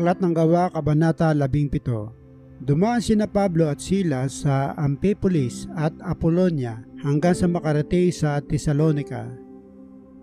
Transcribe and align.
Aklat 0.00 0.16
ng 0.24 0.32
Gawa, 0.32 0.72
Kabanata 0.72 1.28
17 1.36 2.64
Dumaan 2.64 3.04
sina 3.04 3.28
Pablo 3.28 3.68
at 3.68 3.84
Silas 3.84 4.48
sa 4.48 4.72
Amphipolis 4.72 5.68
at 5.76 5.92
Apollonia 6.00 6.80
hanggang 7.04 7.36
sa 7.36 7.44
makarating 7.44 8.08
sa 8.08 8.40
Thessalonica. 8.40 9.28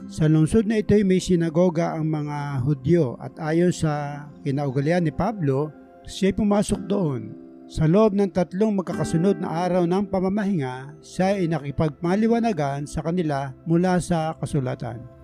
Sa 0.09 0.25
lungsod 0.25 0.65
na 0.65 0.81
ito'y 0.81 1.05
may 1.05 1.21
sinagoga 1.21 1.93
ang 1.93 2.09
mga 2.09 2.65
Hudyo 2.65 3.21
at 3.21 3.37
ayon 3.37 3.69
sa 3.69 4.25
kinaugalian 4.41 5.05
ni 5.05 5.13
Pablo, 5.13 5.69
siya'y 6.09 6.33
pumasok 6.33 6.81
doon. 6.89 7.37
Sa 7.69 7.85
loob 7.85 8.17
ng 8.17 8.33
tatlong 8.33 8.73
magkakasunod 8.81 9.37
na 9.37 9.61
araw 9.61 9.85
ng 9.85 10.09
pamamahinga, 10.09 10.97
siya 11.05 11.37
ay 11.37 11.45
nakipagpaliwanagan 11.53 12.89
sa 12.89 13.05
kanila 13.05 13.53
mula 13.69 14.01
sa 14.01 14.33
kasulatan. 14.41 15.16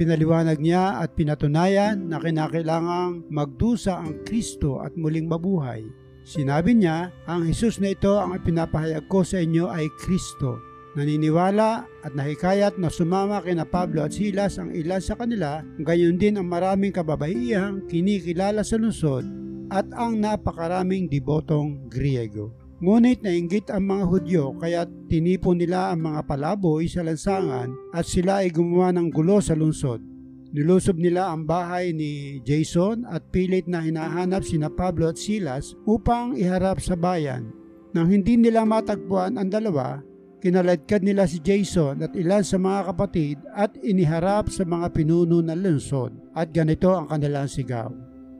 Pinaliwanag 0.00 0.64
niya 0.64 0.96
at 0.96 1.12
pinatunayan 1.12 2.08
na 2.08 2.16
kinakailangang 2.16 3.28
magdusa 3.28 4.00
ang 4.00 4.24
Kristo 4.24 4.80
at 4.80 4.96
muling 4.96 5.28
mabuhay. 5.28 5.84
Sinabi 6.24 6.72
niya, 6.72 7.12
ang 7.28 7.44
Jesus 7.44 7.76
na 7.84 7.92
ito 7.92 8.16
ang 8.16 8.32
ipinapahayag 8.32 9.04
ko 9.12 9.20
sa 9.20 9.44
inyo 9.44 9.68
ay 9.68 9.92
Kristo. 10.00 10.56
Naniniwala 10.96 11.84
at 12.00 12.16
nahikayat 12.16 12.80
na 12.80 12.88
sumama 12.88 13.44
kina 13.44 13.68
Pablo 13.68 14.00
at 14.00 14.16
Silas 14.16 14.56
ang 14.56 14.72
ilan 14.72 15.04
sa 15.04 15.20
kanila, 15.20 15.60
gayon 15.84 16.16
din 16.16 16.40
ang 16.40 16.48
maraming 16.48 16.96
kababaihang 16.96 17.84
kinikilala 17.84 18.64
sa 18.64 18.80
lungsod 18.80 19.28
at 19.68 19.84
ang 19.92 20.16
napakaraming 20.16 21.12
dibotong 21.12 21.92
Griego. 21.92 22.59
Ngunit 22.80 23.20
nainggit 23.20 23.68
ang 23.68 23.92
mga 23.92 24.04
Hudyo 24.08 24.44
kaya 24.56 24.88
tinipon 25.12 25.60
nila 25.60 25.92
ang 25.92 26.00
mga 26.00 26.24
palaboy 26.24 26.88
sa 26.88 27.04
lansangan 27.04 27.68
at 27.92 28.08
sila 28.08 28.40
ay 28.40 28.48
gumawa 28.48 28.88
ng 28.96 29.12
gulo 29.12 29.36
sa 29.44 29.52
lungsod. 29.52 30.00
Nilusob 30.56 30.96
nila 30.96 31.28
ang 31.28 31.44
bahay 31.44 31.92
ni 31.92 32.40
Jason 32.40 33.04
at 33.04 33.28
pilit 33.28 33.68
na 33.68 33.84
hinahanap 33.84 34.40
sina 34.48 34.72
Pablo 34.72 35.12
at 35.12 35.20
Silas 35.20 35.76
upang 35.84 36.32
iharap 36.40 36.80
sa 36.80 36.96
bayan. 36.96 37.52
Nang 37.92 38.08
hindi 38.08 38.40
nila 38.40 38.64
matagpuan 38.64 39.36
ang 39.36 39.52
dalawa, 39.52 40.00
kinaladkad 40.40 41.04
nila 41.04 41.28
si 41.28 41.36
Jason 41.36 42.00
at 42.00 42.16
ilan 42.16 42.40
sa 42.40 42.56
mga 42.56 42.96
kapatid 42.96 43.36
at 43.52 43.76
iniharap 43.84 44.48
sa 44.48 44.64
mga 44.64 44.88
pinuno 44.96 45.44
ng 45.44 45.52
lungsod 45.52 46.16
at 46.32 46.48
ganito 46.48 46.96
ang 46.96 47.12
kanilang 47.12 47.44
sigaw. 47.44 47.92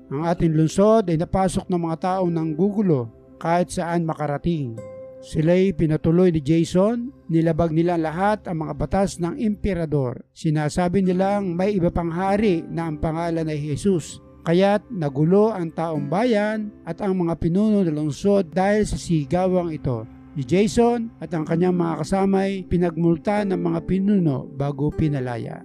Ang 0.09 0.25
ating 0.25 0.56
lungsod 0.56 1.12
ay 1.12 1.20
napasok 1.20 1.69
ng 1.69 1.81
mga 1.93 1.97
taong 2.09 2.33
nang 2.33 2.56
gugulo 2.56 3.20
kahit 3.41 3.73
saan 3.73 4.05
makarating. 4.05 4.77
Sila'y 5.21 5.77
pinatuloy 5.77 6.33
ni 6.33 6.41
Jason, 6.41 7.13
nilabag 7.29 7.77
nila 7.77 8.01
lahat 8.01 8.49
ang 8.49 8.65
mga 8.65 8.73
batas 8.73 9.21
ng 9.21 9.37
emperador. 9.37 10.25
Sinasabi 10.33 11.05
nilang 11.05 11.53
may 11.53 11.77
iba 11.77 11.93
pang 11.93 12.09
hari 12.09 12.65
na 12.65 12.89
ang 12.89 12.97
pangalan 12.97 13.45
ay 13.45 13.61
Jesus. 13.61 14.25
Kaya't 14.49 14.89
nagulo 14.89 15.53
ang 15.53 15.77
taong 15.77 16.09
bayan 16.09 16.73
at 16.89 17.05
ang 17.05 17.21
mga 17.21 17.37
pinuno 17.37 17.85
ng 17.85 17.93
lungsod 17.93 18.49
dahil 18.49 18.89
sa 18.89 18.97
sigawang 18.97 19.77
ito. 19.77 20.09
Ni 20.33 20.41
Jason 20.41 21.13
at 21.21 21.29
ang 21.37 21.45
kanyang 21.45 21.77
mga 21.77 22.01
kasamay 22.01 22.65
pinagmulta 22.65 23.45
ng 23.45 23.61
mga 23.61 23.81
pinuno 23.85 24.49
bago 24.49 24.89
pinalaya. 24.89 25.61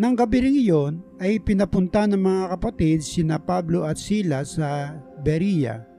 Nang 0.00 0.16
gabi 0.16 0.40
ring 0.40 0.56
iyon 0.56 1.04
ay 1.20 1.36
pinapunta 1.36 2.08
ng 2.08 2.16
mga 2.16 2.44
kapatid 2.56 3.04
sina 3.04 3.36
Pablo 3.36 3.84
at 3.84 4.00
Silas 4.00 4.56
sa 4.56 4.96
Berea 5.20 5.93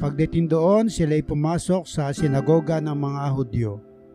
Pagdating 0.00 0.48
doon, 0.48 0.88
sila'y 0.88 1.20
pumasok 1.20 1.84
sa 1.84 2.08
sinagoga 2.16 2.80
ng 2.80 2.96
mga 2.96 3.22
Hudyo. 3.36 3.72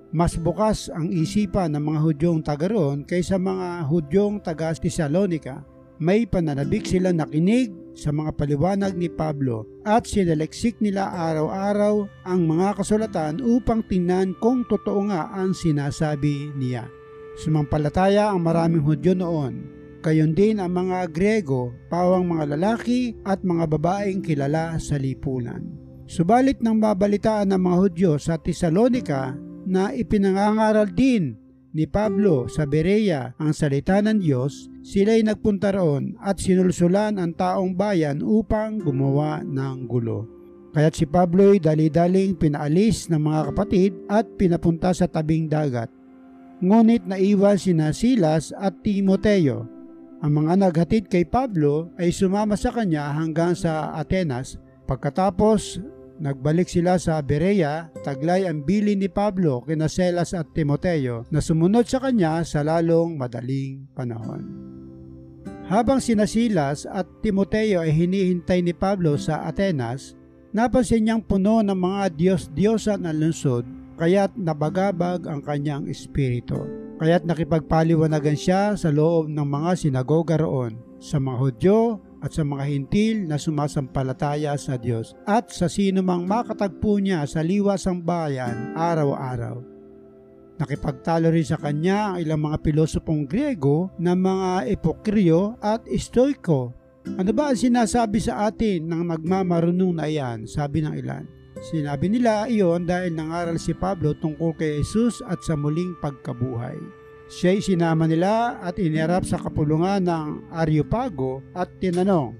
Mas 0.09 0.33
bukas 0.33 0.89
ang 0.89 1.14
isipan 1.14 1.78
ng 1.78 1.83
mga 1.94 2.00
Hudyong 2.02 2.41
taga 2.41 2.73
roon 2.73 3.05
kaysa 3.05 3.38
mga 3.38 3.86
Hudyong 3.86 4.41
taga 4.41 4.73
Thessalonica. 4.73 5.61
May 6.02 6.25
pananabik 6.25 6.89
sila 6.89 7.13
nakinig 7.13 7.69
sa 7.94 8.09
mga 8.09 8.33
paliwanag 8.33 8.97
ni 8.97 9.13
Pablo 9.13 9.69
at 9.86 10.09
sinaleksik 10.09 10.81
nila 10.81 11.13
araw-araw 11.13 12.09
ang 12.25 12.50
mga 12.50 12.81
kasulatan 12.81 13.45
upang 13.45 13.85
tingnan 13.85 14.34
kung 14.41 14.66
totoo 14.66 15.06
nga 15.13 15.29
ang 15.38 15.53
sinasabi 15.53 16.50
niya. 16.57 16.90
Sumampalataya 17.38 18.34
ang 18.34 18.41
maraming 18.41 18.81
Hudyo 18.81 19.13
noon 19.13 19.84
gayon 20.06 20.38
din 20.38 20.62
ang 20.62 20.70
mga 20.70 21.10
Grego, 21.10 21.74
pawang 21.90 22.30
mga 22.30 22.54
lalaki 22.54 23.18
at 23.26 23.42
mga 23.42 23.66
babaeng 23.74 24.22
kilala 24.22 24.78
sa 24.78 25.02
lipunan. 25.02 25.66
Subalit 26.06 26.62
nang 26.62 26.78
babalitaan 26.78 27.50
ng 27.50 27.58
mga 27.58 27.78
Hudyo 27.82 28.12
sa 28.22 28.38
Tesalonika 28.38 29.34
na 29.66 29.90
ipinangangaral 29.90 30.94
din 30.94 31.34
ni 31.74 31.90
Pablo 31.90 32.46
sa 32.46 32.70
Berea 32.70 33.34
ang 33.42 33.50
salita 33.50 33.98
ng 33.98 34.22
Diyos, 34.22 34.70
sila'y 34.86 35.26
nagpunta 35.26 35.74
roon 35.74 36.14
at 36.22 36.38
sinulsulan 36.38 37.18
ang 37.18 37.34
taong 37.34 37.74
bayan 37.74 38.22
upang 38.22 38.78
gumawa 38.78 39.42
ng 39.42 39.90
gulo. 39.90 40.30
Kaya't 40.78 40.94
si 40.94 41.10
Pablo'y 41.10 41.58
dali-daling 41.58 42.38
pinaalis 42.38 43.10
ng 43.10 43.26
mga 43.26 43.42
kapatid 43.50 43.92
at 44.06 44.30
pinapunta 44.38 44.94
sa 44.94 45.10
tabing 45.10 45.50
dagat. 45.50 45.90
Ngunit 46.62 47.10
naiwan 47.10 47.58
sina 47.58 47.90
Silas 47.90 48.54
at 48.54 48.86
Timoteo 48.86 49.75
ang 50.25 50.41
mga 50.41 50.58
naghatid 50.58 51.06
kay 51.06 51.22
Pablo 51.22 51.94
ay 52.02 52.09
sumama 52.09 52.58
sa 52.58 52.74
kanya 52.74 53.13
hanggang 53.13 53.53
sa 53.53 53.94
Atenas. 53.94 54.58
Pagkatapos, 54.90 55.78
nagbalik 56.18 56.66
sila 56.66 56.97
sa 56.97 57.22
Berea, 57.22 57.94
taglay 58.02 58.50
ang 58.50 58.66
bili 58.66 58.97
ni 58.97 59.06
Pablo 59.06 59.62
kina 59.62 59.86
Selas 59.86 60.34
at 60.34 60.50
Timoteo 60.58 61.30
na 61.30 61.46
sumunod 61.46 61.86
sa 61.86 62.02
kanya 62.02 62.41
sa 62.41 62.66
lalong 62.66 63.22
madaling 63.22 63.86
panahon. 63.94 64.50
Habang 65.69 66.02
sina 66.02 66.25
Silas 66.25 66.90
at 66.90 67.06
Timoteo 67.22 67.86
ay 67.86 67.94
hinihintay 67.94 68.66
ni 68.66 68.74
Pablo 68.74 69.22
sa 69.22 69.46
Atenas, 69.46 70.18
napansin 70.57 71.06
niyang 71.06 71.22
puno 71.22 71.62
ng 71.62 71.78
mga 71.78 72.18
Diyos-Diyosan 72.18 73.06
ang 73.06 73.18
lungsod, 73.22 73.66
kaya't 74.02 74.34
nabagabag 74.34 75.30
ang 75.30 75.46
kanyang 75.46 75.86
espiritu. 75.86 76.84
Kaya't 76.95 77.28
nakipagpaliwanagan 77.28 78.39
siya 78.39 78.79
sa 78.79 78.88
loob 78.88 79.28
ng 79.28 79.44
mga 79.44 79.72
sinagoga 79.75 80.39
roon 80.39 80.79
sa 80.95 81.19
mga 81.19 81.38
Hudyo 81.44 81.79
at 82.23 82.31
sa 82.31 82.47
mga 82.47 82.63
hintil 82.72 83.28
na 83.28 83.35
sumasampalataya 83.35 84.56
sa 84.56 84.79
Diyos 84.79 85.11
at 85.28 85.51
sa 85.51 85.67
sino 85.67 86.00
mang 86.00 86.23
makatagpo 86.23 86.95
niya 87.03 87.28
sa 87.28 87.44
liwasang 87.44 88.00
bayan 88.00 88.72
araw-araw. 88.79 89.59
Nakipagtalo 90.56 91.35
rin 91.35 91.44
sa 91.44 91.59
kanya 91.59 92.16
ang 92.16 92.23
ilang 92.23 92.41
mga 92.47 92.63
pilosopong 92.63 93.27
Griego 93.27 93.91
na 94.00 94.16
mga 94.16 94.72
epokriyo 94.72 95.59
at 95.59 95.83
stoiko. 96.00 96.72
Ano 97.19 97.31
ba 97.35 97.51
ang 97.51 97.59
sinasabi 97.59 98.23
sa 98.23 98.47
atin 98.47 98.88
ng 98.88 99.03
nagmamarunong 99.12 100.00
na 100.00 100.07
iyan, 100.07 100.47
sabi 100.47 100.79
ng 100.79 100.95
ilan. 100.95 101.27
Sinabi 101.64 102.12
nila 102.12 102.52
iyon 102.52 102.84
dahil 102.84 103.16
nangaral 103.16 103.56
si 103.56 103.72
Pablo 103.72 104.12
tungkol 104.12 104.56
kay 104.60 104.84
Jesus 104.84 105.24
at 105.24 105.40
sa 105.40 105.56
muling 105.56 105.96
pagkabuhay. 106.04 106.76
Siya'y 107.32 107.64
sinama 107.64 108.06
nila 108.06 108.60
at 108.62 108.78
inirap 108.78 109.26
sa 109.26 109.40
kapulungan 109.40 110.04
ng 110.06 110.52
Areopago 110.54 111.42
at 111.58 111.72
tinanong, 111.82 112.38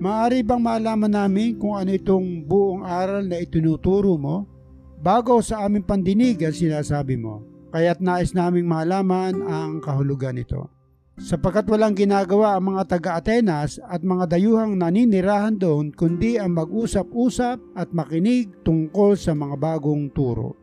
Maari 0.00 0.40
bang 0.40 0.64
malaman 0.64 1.12
namin 1.12 1.60
kung 1.60 1.76
ano 1.76 1.92
itong 1.92 2.48
buong 2.48 2.88
aral 2.88 3.20
na 3.20 3.36
itinuturo 3.36 4.16
mo? 4.16 4.48
Bago 4.96 5.44
sa 5.44 5.68
aming 5.68 5.84
pandinigan 5.84 6.56
sinasabi 6.56 7.20
mo, 7.20 7.44
kaya't 7.68 8.00
nais 8.00 8.32
naming 8.32 8.64
malaman 8.64 9.44
ang 9.44 9.84
kahulugan 9.84 10.40
nito 10.40 10.79
sapagkat 11.20 11.68
walang 11.68 11.92
ginagawa 11.92 12.56
ang 12.56 12.72
mga 12.74 12.96
taga-Atenas 12.96 13.76
at 13.84 14.00
mga 14.00 14.24
dayuhang 14.32 14.80
naninirahan 14.80 15.60
doon 15.60 15.92
kundi 15.92 16.40
ang 16.40 16.56
mag-usap-usap 16.56 17.60
at 17.76 17.92
makinig 17.92 18.48
tungkol 18.64 19.14
sa 19.14 19.36
mga 19.36 19.60
bagong 19.60 20.08
turo. 20.16 20.56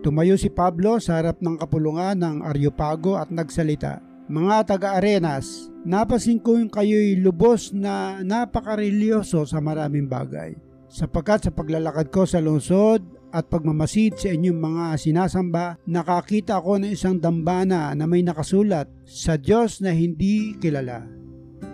Tumayo 0.00 0.40
si 0.40 0.48
Pablo 0.48 0.96
sa 0.96 1.20
harap 1.20 1.44
ng 1.44 1.60
kapulungan 1.60 2.16
ng 2.16 2.36
Areopago 2.48 3.20
at 3.20 3.28
nagsalita, 3.28 4.00
Mga 4.28 4.76
taga-Arenas, 4.76 5.72
napasin 5.88 6.40
ko 6.40 6.56
yung 6.56 6.68
kayo'y 6.68 7.16
lubos 7.16 7.72
na 7.72 8.20
napakarelyoso 8.20 9.48
sa 9.48 9.56
maraming 9.60 10.04
bagay. 10.04 10.52
Sapagkat 10.88 11.48
sa 11.48 11.50
paglalakad 11.52 12.08
ko 12.08 12.24
sa 12.24 12.40
lungsod 12.40 13.17
at 13.28 13.52
pagmamasid 13.52 14.16
sa 14.16 14.32
inyong 14.32 14.58
mga 14.58 14.84
sinasamba, 14.96 15.76
nakakita 15.84 16.60
ako 16.60 16.80
ng 16.80 16.90
isang 16.92 17.20
dambana 17.20 17.92
na 17.92 18.04
may 18.08 18.24
nakasulat 18.24 18.88
sa 19.04 19.36
Diyos 19.36 19.84
na 19.84 19.92
hindi 19.92 20.56
kilala. 20.56 21.04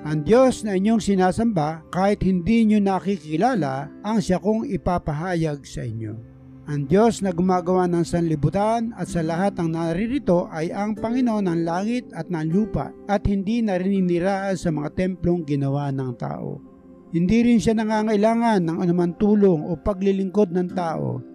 Ang 0.04 0.26
Diyos 0.26 0.66
na 0.66 0.76
inyong 0.76 1.00
sinasamba, 1.00 1.86
kahit 1.88 2.20
hindi 2.26 2.68
nyo 2.68 2.80
nakikilala, 2.82 3.88
ang 4.04 4.18
siya 4.20 4.36
kong 4.36 4.68
ipapahayag 4.68 5.64
sa 5.64 5.80
inyo. 5.80 6.12
Ang 6.64 6.88
Diyos 6.88 7.20
na 7.20 7.32
gumagawa 7.32 7.84
ng 7.88 8.04
sanlibutan 8.08 8.96
at 8.96 9.12
sa 9.12 9.20
lahat 9.20 9.60
ng 9.60 9.76
naririto 9.76 10.48
ay 10.48 10.72
ang 10.72 10.96
Panginoon 10.96 11.44
ng 11.44 11.60
langit 11.60 12.08
at 12.16 12.32
ng 12.32 12.48
lupa 12.48 12.88
at 13.04 13.28
hindi 13.28 13.60
nariniraan 13.60 14.56
sa 14.56 14.72
mga 14.72 14.96
templong 14.96 15.44
ginawa 15.44 15.92
ng 15.92 16.12
tao. 16.16 16.60
Hindi 17.12 17.52
rin 17.52 17.60
siya 17.60 17.76
nangangailangan 17.76 18.64
ng 18.64 18.76
anumang 18.80 19.12
tulong 19.20 19.60
o 19.60 19.76
paglilingkod 19.76 20.56
ng 20.56 20.68
tao 20.72 21.33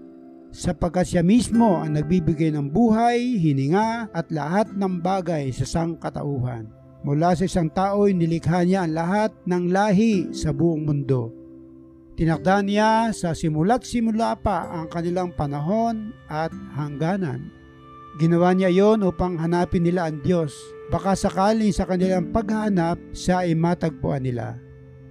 sapagkat 0.49 1.05
siya 1.13 1.23
mismo 1.25 1.77
ang 1.79 1.95
nagbibigay 1.97 2.53
ng 2.53 2.69
buhay, 2.69 3.37
hininga 3.37 4.09
at 4.13 4.27
lahat 4.33 4.73
ng 4.73 5.01
bagay 5.01 5.49
sa 5.53 5.65
sangkatauhan. 5.65 6.69
Mula 6.99 7.31
sa 7.31 7.47
isang 7.47 7.71
tao'y 7.71 8.11
nilikha 8.11 8.67
niya 8.67 8.83
ang 8.83 8.91
lahat 8.91 9.31
ng 9.47 9.71
lahi 9.71 10.35
sa 10.35 10.51
buong 10.51 10.83
mundo. 10.83 11.31
Tinakda 12.19 12.59
niya 12.59 13.15
sa 13.15 13.31
simula't 13.31 13.87
simula 13.87 14.35
pa 14.35 14.67
ang 14.67 14.91
kanilang 14.91 15.31
panahon 15.31 16.11
at 16.27 16.51
hangganan. 16.75 17.47
Ginawa 18.19 18.51
niya 18.51 18.67
yon 18.67 19.07
upang 19.07 19.39
hanapin 19.39 19.87
nila 19.87 20.11
ang 20.11 20.19
Diyos. 20.19 20.51
Baka 20.91 21.15
sakaling 21.15 21.71
sa 21.71 21.87
kanilang 21.87 22.35
paghahanap 22.35 22.99
siya 23.15 23.47
ay 23.47 23.55
matagpuan 23.55 24.27
nila. 24.27 24.59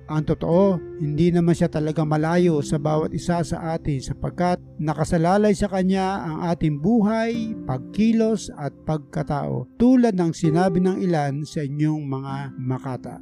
Ang 0.09 0.25
totoo, 0.25 0.81
hindi 1.05 1.29
naman 1.29 1.53
siya 1.53 1.69
talaga 1.69 2.01
malayo 2.01 2.65
sa 2.65 2.81
bawat 2.81 3.13
isa 3.13 3.45
sa 3.45 3.77
atin 3.77 4.01
sapagkat 4.01 4.57
nakasalalay 4.81 5.53
sa 5.53 5.69
Kanya 5.69 6.25
ang 6.25 6.49
ating 6.49 6.81
buhay, 6.81 7.53
pagkilos 7.69 8.49
at 8.57 8.73
pagkatao 8.89 9.69
tulad 9.77 10.17
ng 10.17 10.33
sinabi 10.33 10.81
ng 10.81 11.05
ilan 11.05 11.45
sa 11.45 11.61
inyong 11.61 12.09
mga 12.09 12.35
makata. 12.57 13.21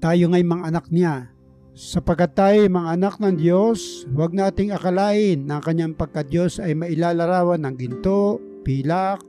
Tayo 0.00 0.32
ngay 0.32 0.40
mga 0.40 0.64
anak 0.72 0.86
niya. 0.88 1.36
Sapagkat 1.76 2.32
tayo 2.32 2.64
mga 2.64 2.96
anak 2.96 3.20
ng 3.20 3.36
Diyos, 3.36 4.08
huwag 4.08 4.32
nating 4.32 4.72
akalain 4.72 5.44
na 5.44 5.60
ang 5.60 5.64
kanyang 5.68 5.92
pagka-Diyos 5.92 6.64
ay 6.64 6.72
mailalarawan 6.72 7.60
ng 7.60 7.76
ginto, 7.76 8.40
pilak, 8.64 9.20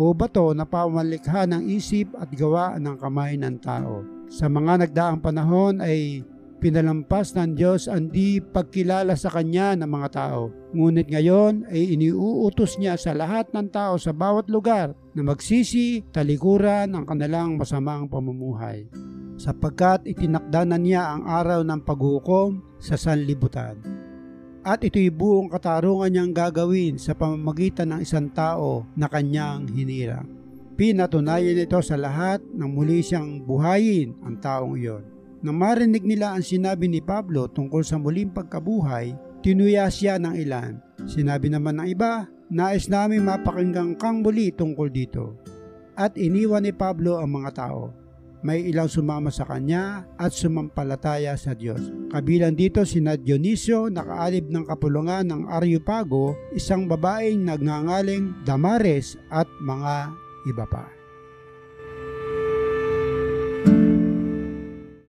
o 0.00 0.16
bato 0.16 0.56
na 0.56 0.64
pamalikha 0.64 1.44
ng 1.44 1.68
isip 1.68 2.16
at 2.16 2.32
gawa 2.32 2.80
ng 2.80 2.96
kamay 2.96 3.36
ng 3.36 3.60
tao. 3.60 4.19
Sa 4.30 4.46
mga 4.46 4.86
nagdaang 4.86 5.18
panahon 5.18 5.82
ay 5.82 6.22
pinalampas 6.62 7.34
ng 7.34 7.58
Diyos 7.58 7.90
ang 7.90 8.14
di 8.14 8.38
pagkilala 8.38 9.18
sa 9.18 9.26
Kanya 9.26 9.74
ng 9.74 9.90
mga 9.90 10.08
tao. 10.14 10.54
Ngunit 10.70 11.10
ngayon 11.10 11.66
ay 11.66 11.98
iniuutos 11.98 12.78
niya 12.78 12.94
sa 12.94 13.10
lahat 13.10 13.50
ng 13.50 13.66
tao 13.74 13.98
sa 13.98 14.14
bawat 14.14 14.46
lugar 14.46 14.94
na 15.18 15.26
magsisi 15.26 16.06
talikuran 16.14 16.94
ang 16.94 17.02
kanilang 17.10 17.58
masamang 17.58 18.06
pamumuhay. 18.06 18.86
Sapagkat 19.34 20.06
itinakda 20.06 20.62
na 20.62 20.78
niya 20.78 21.10
ang 21.10 21.26
araw 21.26 21.66
ng 21.66 21.82
paghukom 21.82 22.78
sa 22.78 22.94
sanlibutan. 22.94 23.82
At 24.62 24.84
ito'y 24.84 25.10
buong 25.10 25.50
katarungan 25.50 26.12
niyang 26.12 26.30
gagawin 26.36 27.02
sa 27.02 27.18
pamamagitan 27.18 27.96
ng 27.96 28.00
isang 28.04 28.30
tao 28.30 28.86
na 28.94 29.10
kanyang 29.10 29.66
hinirang. 29.72 30.39
Pinatunayan 30.80 31.60
ito 31.60 31.76
sa 31.84 32.00
lahat 32.00 32.40
nang 32.56 32.72
muli 32.72 33.04
siyang 33.04 33.44
buhayin 33.44 34.16
ang 34.24 34.40
taong 34.40 34.80
iyon. 34.80 35.04
Nang 35.44 35.60
marinig 35.60 36.00
nila 36.00 36.32
ang 36.32 36.40
sinabi 36.40 36.88
ni 36.88 37.04
Pablo 37.04 37.52
tungkol 37.52 37.84
sa 37.84 38.00
muling 38.00 38.32
pagkabuhay, 38.32 39.12
tinuya 39.44 39.92
siya 39.92 40.16
ng 40.16 40.40
ilan. 40.40 40.80
Sinabi 41.04 41.52
naman 41.52 41.84
ng 41.84 41.92
iba, 41.92 42.32
nais 42.48 42.88
namin 42.88 43.28
mapakinggang 43.28 43.92
kang 44.00 44.24
muli 44.24 44.56
tungkol 44.56 44.88
dito. 44.88 45.36
At 46.00 46.16
iniwan 46.16 46.64
ni 46.64 46.72
Pablo 46.72 47.20
ang 47.20 47.28
mga 47.28 47.60
tao 47.60 48.00
may 48.40 48.64
ilang 48.64 48.88
sumama 48.88 49.28
sa 49.28 49.44
kanya 49.44 50.08
at 50.16 50.32
sumampalataya 50.32 51.36
sa 51.36 51.52
Diyos. 51.52 51.92
Kabilang 52.08 52.56
dito 52.56 52.80
Dionisio 52.88 53.92
na 53.92 54.00
kaalib 54.00 54.48
ng 54.48 54.64
kapulungan 54.64 55.28
ng 55.28 55.42
Areopago, 55.52 56.32
isang 56.56 56.88
babaeng 56.88 57.44
nagngangaling 57.44 58.32
Damares 58.48 59.20
at 59.28 59.44
mga 59.60 60.16
iba 60.44 60.66
pa. 60.66 60.99